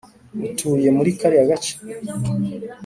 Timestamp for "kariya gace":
1.19-1.73